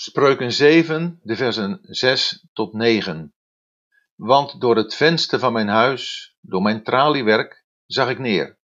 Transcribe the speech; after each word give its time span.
Spreuken 0.00 0.52
7, 0.52 1.20
de 1.22 1.36
versen 1.36 1.78
6 1.82 2.46
tot 2.52 2.72
9. 2.72 3.34
Want 4.14 4.60
door 4.60 4.76
het 4.76 4.94
venster 4.94 5.38
van 5.38 5.52
mijn 5.52 5.68
huis, 5.68 6.34
door 6.40 6.62
mijn 6.62 6.82
traliewerk, 6.82 7.64
zag 7.86 8.08
ik 8.08 8.18
neer. 8.18 8.58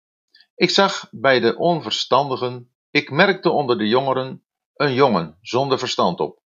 Ik 0.55 0.71
zag 0.71 1.09
bij 1.11 1.41
de 1.41 1.57
onverstandigen, 1.57 2.73
ik 2.91 3.11
merkte 3.11 3.51
onder 3.51 3.79
de 3.79 3.89
jongeren 3.89 4.45
een 4.75 4.95
jongen 4.95 5.39
zonder 5.41 5.79
verstand 5.79 6.21
op, 6.21 6.43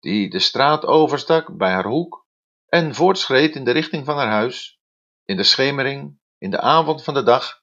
die 0.00 0.30
de 0.30 0.38
straat 0.38 0.84
overstak 0.84 1.56
bij 1.56 1.70
haar 1.70 1.86
hoek 1.86 2.26
en 2.66 2.94
voortschreed 2.94 3.54
in 3.54 3.64
de 3.64 3.72
richting 3.72 4.04
van 4.04 4.16
haar 4.16 4.30
huis, 4.30 4.80
in 5.24 5.36
de 5.36 5.44
schemering, 5.44 6.18
in 6.38 6.50
de 6.50 6.60
avond 6.60 7.04
van 7.04 7.14
de 7.14 7.22
dag, 7.22 7.62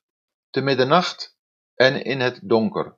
te 0.49 0.61
middernacht 0.61 1.37
en 1.75 2.03
in 2.03 2.19
het 2.19 2.39
donker. 2.43 2.97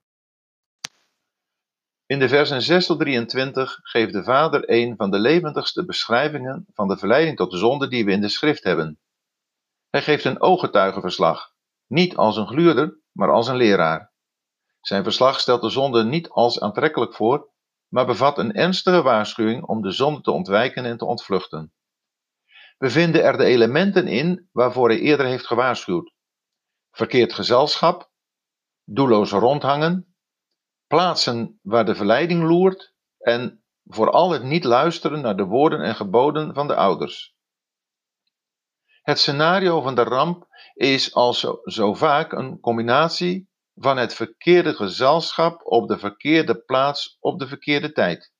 In 2.10 2.20
de 2.20 2.28
versen 2.28 2.62
6 2.62 2.86
tot 2.86 3.00
23 3.00 3.80
geeft 3.82 4.14
de 4.14 4.24
Vader 4.24 4.70
een 4.70 4.96
van 4.96 5.12
de 5.12 5.20
levendigste 5.20 5.86
beschrijvingen 5.86 6.66
van 6.74 6.88
de 6.88 6.98
verleiding 6.98 7.38
tot 7.38 7.52
de 7.52 7.58
zonde 7.58 7.88
die 7.88 8.06
we 8.06 8.12
in 8.12 8.22
de 8.22 8.30
schrift 8.30 8.64
hebben. 8.64 9.00
Hij 9.90 10.02
geeft 10.02 10.26
een 10.26 10.42
ooggetuigenverslag, 10.42 11.54
niet 11.88 12.16
als 12.16 12.38
een 12.38 12.48
gluurder, 12.48 13.00
maar 13.12 13.32
als 13.32 13.48
een 13.48 13.56
leraar. 13.56 14.14
Zijn 14.82 15.04
verslag 15.04 15.40
stelt 15.40 15.62
de 15.62 15.70
zonde 15.70 16.04
niet 16.04 16.30
als 16.30 16.60
aantrekkelijk 16.60 17.14
voor, 17.14 17.50
maar 17.88 18.06
bevat 18.06 18.38
een 18.38 18.54
ernstige 18.54 19.02
waarschuwing 19.02 19.64
om 19.64 19.82
de 19.82 19.92
zonde 19.92 20.22
te 20.22 20.32
ontwijken 20.32 20.86
en 20.86 20.98
te 20.98 21.06
ontvluchten. 21.06 21.74
We 22.78 22.90
vinden 22.90 23.24
er 23.24 23.38
de 23.38 23.46
elementen 23.46 24.08
in 24.08 24.50
waarvoor 24.52 24.90
hij 24.90 25.00
eerder 25.00 25.26
heeft 25.26 25.48
gewaarschuwd: 25.48 26.14
verkeerd 26.92 27.34
gezelschap, 27.34 28.12
doelloos 28.84 29.32
rondhangen, 29.32 30.10
plaatsen 30.90 31.60
waar 31.62 31.86
de 31.86 31.96
verleiding 31.96 32.44
loert 32.44 32.94
en 33.18 33.64
vooral 33.84 34.32
het 34.32 34.44
niet 34.44 34.64
luisteren 34.64 35.22
naar 35.22 35.38
de 35.38 35.44
woorden 35.44 35.82
en 35.82 35.96
geboden 35.96 36.54
van 36.54 36.68
de 36.68 36.76
ouders. 36.76 37.36
Het 39.02 39.20
scenario 39.20 39.82
van 39.82 39.96
de 39.96 40.04
ramp 40.04 40.48
is 40.74 41.14
als 41.14 41.40
zo, 41.40 41.60
zo 41.64 41.94
vaak 41.94 42.32
een 42.32 42.60
combinatie 42.60 43.50
van 43.76 43.98
het 43.98 44.14
verkeerde 44.14 44.74
gezelschap 44.74 45.62
op 45.66 45.88
de 45.88 45.98
verkeerde 45.98 46.64
plaats 46.64 47.18
op 47.20 47.40
de 47.40 47.48
verkeerde 47.48 47.92
tijd. 47.92 48.34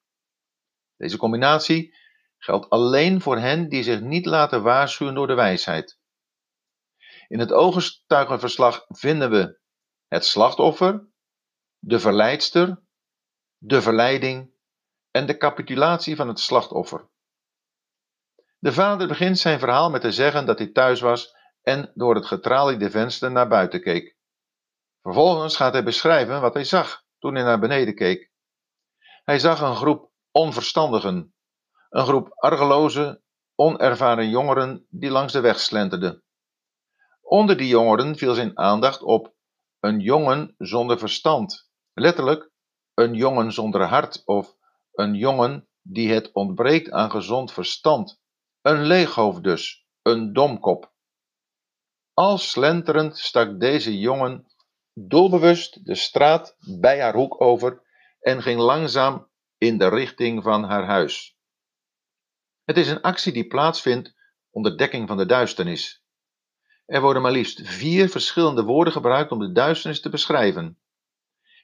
Deze 0.98 1.18
combinatie 1.18 1.96
geldt 2.38 2.70
alleen 2.70 3.22
voor 3.22 3.38
hen 3.38 3.70
die 3.70 3.84
zich 3.84 4.02
niet 4.02 4.26
laten 4.26 4.64
waarschuwen 4.64 5.16
door 5.16 5.28
de 5.28 5.34
wijsheid. 5.34 6.00
In 7.28 7.40
het 7.40 7.52
ooggetuigenverslag 7.52 8.86
vinden 8.88 9.30
we 9.30 9.60
het 10.08 10.26
slachtoffer, 10.26 11.08
de 11.80 12.00
verleidster, 12.00 12.82
de 13.58 13.82
verleiding 13.82 14.52
en 15.12 15.26
de 15.26 15.38
capitulatie 15.38 16.16
van 16.16 16.28
het 16.28 16.40
slachtoffer. 16.40 17.10
De 18.58 18.74
vader 18.74 19.08
begint 19.08 19.40
zijn 19.40 19.60
verhaal 19.60 19.90
met 19.90 20.02
te 20.02 20.12
zeggen 20.12 20.46
dat 20.46 20.58
hij 20.58 20.68
thuis 20.68 21.00
was 21.00 21.36
en 21.62 21.92
door 21.94 22.16
het 22.16 22.26
getraliede 22.26 22.90
venster 22.90 23.32
naar 23.32 23.48
buiten 23.48 23.82
keek. 23.82 24.18
Vervolgens 25.02 25.56
gaat 25.56 25.74
hij 25.74 25.84
beschrijven 25.84 26.42
wat 26.42 26.54
hij 26.54 26.64
zag 26.64 27.04
toen 27.20 27.36
hij 27.36 27.44
naar 27.44 27.60
beneden 27.60 27.96
keek. 27.96 28.32
Hij 29.24 29.40
zag 29.40 29.62
een 29.62 29.76
groep 29.76 30.12
onverstandigen, 30.32 31.34
een 31.90 32.06
groep 32.06 32.30
argeloze, 32.36 33.22
onervaren 33.56 34.30
jongeren 34.30 34.86
die 34.90 35.10
langs 35.10 35.34
de 35.34 35.40
weg 35.40 35.60
slenterden. 35.60 36.24
Onder 37.22 37.58
die 37.58 37.68
jongeren 37.68 38.16
viel 38.16 38.34
zijn 38.34 38.58
aandacht 38.58 39.02
op 39.02 39.34
een 39.80 40.00
jongen 40.00 40.56
zonder 40.58 41.00
verstand, 41.00 41.69
Letterlijk 41.94 42.50
een 42.94 43.14
jongen 43.14 43.52
zonder 43.52 43.82
hart 43.82 44.22
of 44.26 44.56
een 44.92 45.14
jongen 45.14 45.68
die 45.82 46.12
het 46.14 46.32
ontbreekt 46.32 46.92
aan 46.92 47.12
gezond 47.12 47.54
verstand. 47.54 48.20
Een 48.62 48.82
leeghoofd 48.82 49.44
dus, 49.44 49.88
een 50.02 50.34
domkop. 50.34 50.94
Al 52.14 52.38
slenterend 52.38 53.18
stak 53.18 53.60
deze 53.60 54.00
jongen 54.00 54.48
doelbewust 54.94 55.86
de 55.86 55.96
straat 55.96 56.56
bij 56.80 57.02
haar 57.02 57.14
hoek 57.14 57.42
over 57.42 57.82
en 58.20 58.42
ging 58.42 58.60
langzaam 58.60 59.30
in 59.58 59.78
de 59.78 59.88
richting 59.88 60.44
van 60.44 60.64
haar 60.64 60.86
huis. 60.86 61.38
Het 62.64 62.78
is 62.78 62.90
een 62.90 63.02
actie 63.02 63.34
die 63.34 63.48
plaatsvindt 63.48 64.14
onder 64.50 64.78
dekking 64.78 65.08
van 65.08 65.18
de 65.18 65.26
duisternis. 65.26 66.04
Er 66.86 67.02
worden 67.02 67.22
maar 67.22 67.32
liefst 67.32 67.68
vier 67.68 68.10
verschillende 68.10 68.64
woorden 68.64 68.94
gebruikt 68.94 69.32
om 69.32 69.40
de 69.40 69.52
duisternis 69.52 70.02
te 70.02 70.10
beschrijven. 70.10 70.80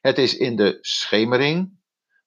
Het 0.06 0.18
is 0.18 0.38
in 0.38 0.56
de 0.56 0.78
schemering, 0.82 1.80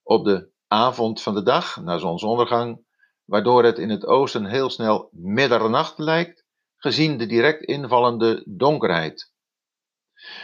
op 0.03 0.25
de 0.25 0.51
avond 0.67 1.23
van 1.23 1.35
de 1.35 1.43
dag, 1.43 1.81
na 1.81 1.99
zonsondergang, 1.99 2.85
waardoor 3.25 3.65
het 3.65 3.79
in 3.79 3.91
het 3.91 4.07
oosten 4.07 4.45
heel 4.45 4.71
snel 4.71 5.09
middernacht 5.13 5.99
lijkt, 5.99 6.45
gezien 6.77 7.19
de 7.19 7.27
direct 7.27 7.63
invallende 7.63 8.43
donkerheid. 8.47 9.33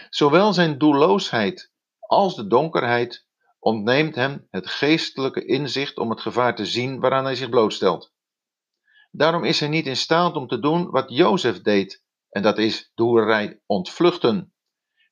Zowel 0.08 0.52
zijn 0.52 0.78
doelloosheid 0.78 1.72
als 1.98 2.36
de 2.36 2.46
donkerheid 2.46 3.26
ontneemt 3.58 4.14
hem 4.14 4.46
het 4.50 4.66
geestelijke 4.66 5.44
inzicht 5.44 5.96
om 5.96 6.10
het 6.10 6.20
gevaar 6.20 6.54
te 6.54 6.66
zien 6.66 7.00
waaraan 7.00 7.24
hij 7.24 7.36
zich 7.36 7.48
blootstelt. 7.48 8.12
Daarom 9.10 9.44
is 9.44 9.60
hij 9.60 9.68
niet 9.68 9.86
in 9.86 9.96
staat 9.96 10.36
om 10.36 10.46
te 10.46 10.60
doen 10.60 10.90
wat 10.90 11.10
Jozef 11.10 11.62
deed, 11.62 12.04
en 12.28 12.42
dat 12.42 12.58
is 12.58 12.90
de 12.94 13.60
ontvluchten. 13.66 14.53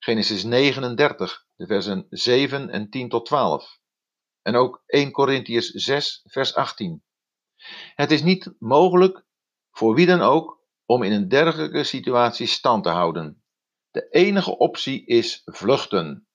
Genesis 0.04 0.42
39, 0.44 1.46
de 1.56 1.66
versen 1.66 2.06
7 2.10 2.70
en 2.70 2.90
10 2.90 3.08
tot 3.08 3.26
12. 3.26 3.78
En 4.42 4.54
ook 4.54 4.82
1 4.86 5.10
Corinthians 5.12 5.66
6, 5.66 6.20
vers 6.24 6.54
18. 6.54 7.02
Het 7.94 8.10
is 8.10 8.22
niet 8.22 8.54
mogelijk 8.58 9.24
voor 9.70 9.94
wie 9.94 10.06
dan 10.06 10.20
ook 10.20 10.60
om 10.86 11.02
in 11.02 11.12
een 11.12 11.28
dergelijke 11.28 11.84
situatie 11.84 12.46
stand 12.46 12.84
te 12.84 12.90
houden. 12.90 13.42
De 13.90 14.08
enige 14.10 14.58
optie 14.58 15.04
is 15.04 15.42
vluchten. 15.44 16.28